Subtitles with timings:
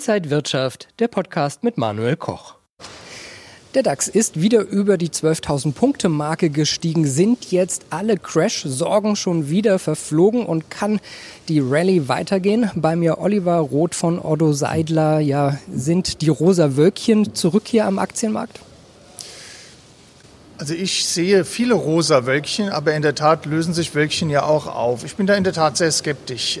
[0.00, 2.54] Inside Wirtschaft, der Podcast mit Manuel Koch.
[3.74, 9.50] Der DAX ist wieder über die 12.000 Punkte Marke gestiegen, sind jetzt alle Crash-Sorgen schon
[9.50, 11.00] wieder verflogen und kann
[11.48, 12.70] die Rallye weitergehen.
[12.76, 15.20] Bei mir Oliver Roth von Otto Seidler.
[15.20, 18.58] Ja, sind die rosa Wölkchen zurück hier am Aktienmarkt?
[20.56, 24.66] Also ich sehe viele rosa Wölkchen, aber in der Tat lösen sich Wölkchen ja auch
[24.66, 25.04] auf.
[25.04, 26.58] Ich bin da in der Tat sehr skeptisch.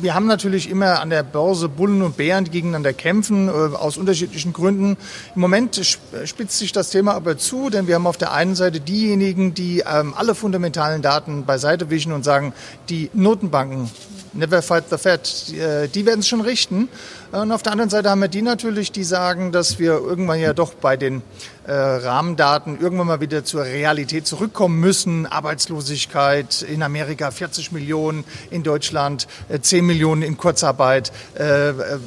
[0.00, 3.50] Äh, wir haben natürlich immer an der Börse Bullen und Bären, die gegeneinander kämpfen, äh,
[3.50, 4.96] aus unterschiedlichen Gründen.
[5.34, 5.80] Im Moment
[6.24, 9.80] spitzt sich das Thema aber zu, denn wir haben auf der einen Seite diejenigen, die
[9.80, 12.52] ähm, alle fundamentalen Daten beiseite wischen und sagen,
[12.88, 13.90] die Notenbanken
[14.32, 15.48] Never fight the Fed.
[15.48, 16.88] Die, äh, die werden es schon richten.
[17.32, 20.52] Und auf der anderen Seite haben wir die natürlich, die sagen, dass wir irgendwann ja
[20.52, 21.22] doch bei den
[21.66, 25.26] äh, Rahmendaten irgendwann mal wieder zur Realität zurückkommen müssen.
[25.26, 31.12] Arbeitslosigkeit in Amerika 40 Millionen, in Deutschland äh, 10 Millionen in Kurzarbeit.
[31.38, 31.98] Äh, äh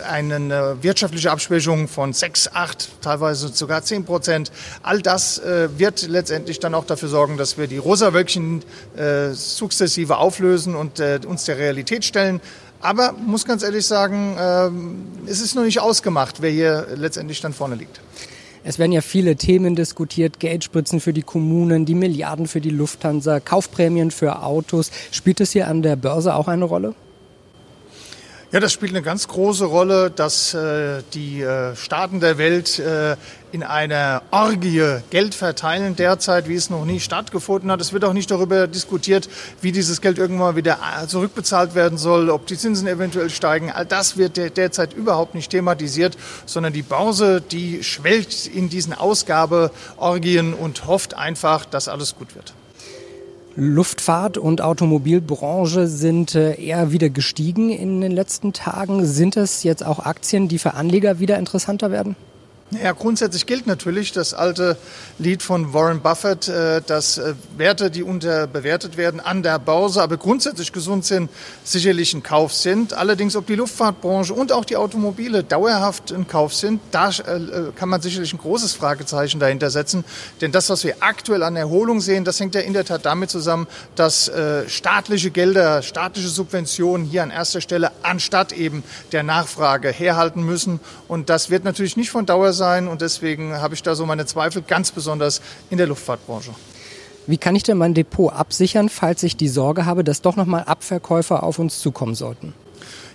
[0.00, 4.52] eine wirtschaftliche Abschwächung von 6, 8, teilweise sogar 10 Prozent.
[4.82, 8.62] All das äh, wird letztendlich dann auch dafür sorgen, dass wir die rosa Wölkchen
[8.96, 12.40] äh, sukzessive auflösen und äh, uns der Realität stellen.
[12.80, 17.52] Aber muss ganz ehrlich sagen, äh, es ist noch nicht ausgemacht, wer hier letztendlich dann
[17.52, 18.00] vorne liegt.
[18.64, 23.40] Es werden ja viele Themen diskutiert, Geldspritzen für die Kommunen, die Milliarden für die Lufthansa,
[23.40, 24.90] Kaufprämien für Autos.
[25.10, 26.94] Spielt es hier an der Börse auch eine Rolle?
[28.50, 33.14] Ja, das spielt eine ganz große Rolle, dass äh, die äh, Staaten der Welt äh,
[33.52, 37.82] in einer Orgie Geld verteilen derzeit, wie es noch nie stattgefunden hat.
[37.82, 39.28] Es wird auch nicht darüber diskutiert,
[39.60, 43.70] wie dieses Geld irgendwann wieder äh, zurückbezahlt werden soll, ob die Zinsen eventuell steigen.
[43.70, 48.94] All das wird der, derzeit überhaupt nicht thematisiert, sondern die Börse, die schwelgt in diesen
[48.94, 52.54] Ausgabeorgien und hofft einfach, dass alles gut wird.
[53.60, 59.04] Luftfahrt und Automobilbranche sind äh, eher wieder gestiegen in den letzten Tagen.
[59.04, 62.14] Sind es jetzt auch Aktien, die für Anleger wieder interessanter werden?
[62.70, 64.76] Ja, grundsätzlich gilt natürlich das alte
[65.18, 70.18] Lied von Warren Buffett, äh, dass äh, Werte, die unterbewertet werden, an der Börse, aber
[70.18, 71.30] grundsätzlich gesund sind,
[71.64, 72.92] sicherlich ein Kauf sind.
[72.92, 77.88] Allerdings, ob die Luftfahrtbranche und auch die Automobile dauerhaft ein Kauf sind, da äh, kann
[77.88, 80.04] man sicherlich ein großes Fragezeichen dahinter setzen.
[80.42, 83.30] Denn das, was wir aktuell an Erholung sehen, das hängt ja in der Tat damit
[83.30, 84.30] zusammen, dass
[84.66, 90.80] staatliche Gelder, staatliche Subventionen hier an erster Stelle anstatt eben der Nachfrage herhalten müssen.
[91.06, 94.26] Und das wird natürlich nicht von Dauer sein und deswegen habe ich da so meine
[94.26, 96.50] Zweifel, ganz besonders in der Luftfahrtbranche.
[97.26, 100.64] Wie kann ich denn mein Depot absichern, falls ich die Sorge habe, dass doch nochmal
[100.64, 102.52] Abverkäufer auf uns zukommen sollten?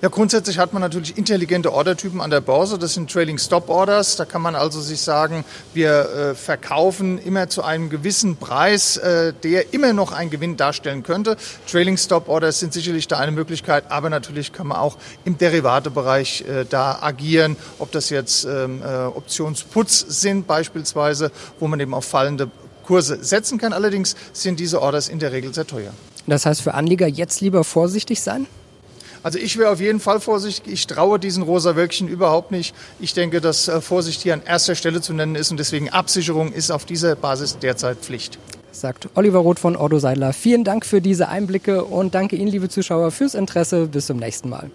[0.01, 2.77] Ja, grundsätzlich hat man natürlich intelligente Ordertypen an der Börse.
[2.77, 4.17] Das sind Trailing Stop Orders.
[4.17, 9.33] Da kann man also sich sagen, wir äh, verkaufen immer zu einem gewissen Preis, äh,
[9.43, 11.37] der immer noch einen Gewinn darstellen könnte.
[11.71, 16.41] Trailing Stop Orders sind sicherlich da eine Möglichkeit, aber natürlich kann man auch im Derivatebereich
[16.41, 22.05] äh, da agieren, ob das jetzt ähm, äh, Optionsputz sind beispielsweise, wo man eben auf
[22.05, 22.51] fallende
[22.83, 23.73] Kurse setzen kann.
[23.73, 25.93] Allerdings sind diese Orders in der Regel sehr teuer.
[26.27, 28.47] Das heißt für Anleger jetzt lieber vorsichtig sein?
[29.23, 30.71] Also ich wäre auf jeden Fall vorsichtig.
[30.71, 32.75] Ich traue diesen rosa Wölkchen überhaupt nicht.
[32.99, 36.51] Ich denke, dass äh, Vorsicht hier an erster Stelle zu nennen ist und deswegen Absicherung
[36.51, 38.37] ist auf dieser Basis derzeit Pflicht.
[38.71, 40.33] Sagt Oliver Roth von Otto Seidler.
[40.33, 43.87] Vielen Dank für diese Einblicke und danke Ihnen, liebe Zuschauer, fürs Interesse.
[43.87, 44.71] Bis zum nächsten Mal.